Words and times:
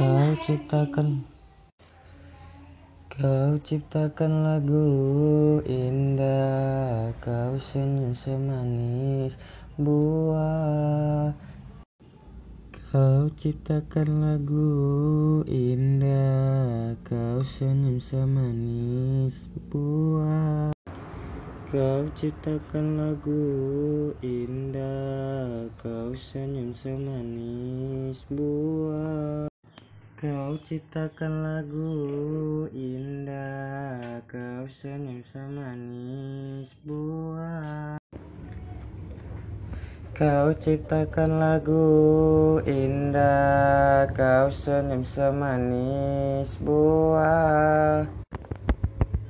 Kau 0.00 0.32
ciptakan 0.40 1.28
Kau 3.12 3.52
ciptakan 3.60 4.48
lagu 4.48 4.88
indah. 5.68 7.12
Kau 7.20 7.60
senyum 7.60 8.16
semanis 8.16 9.36
buah. 9.76 11.36
Kau 12.72 13.28
ciptakan 13.36 14.24
lagu 14.24 14.72
indah. 15.44 16.96
Kau 17.04 17.44
senyum 17.44 18.00
semanis 18.00 19.52
buah. 19.68 20.72
Kau 21.68 22.08
ciptakan 22.16 22.96
lagu 22.96 23.44
indah. 24.24 25.68
Kau 25.76 26.16
senyum 26.16 26.72
semanis 26.72 28.24
buah 28.32 29.49
Kau 30.20 30.52
ciptakan 30.60 31.40
lagu 31.40 32.68
indah 32.76 34.20
Kau 34.28 34.68
senyum 34.68 35.24
semanis 35.24 36.76
buah. 36.84 37.96
Kau 40.12 40.52
ciptakan 40.60 41.40
lagu 41.40 41.88
indah 42.68 44.12
Kau 44.12 44.52
senyum 44.52 45.08
semanis 45.08 46.60
buah 46.60 47.79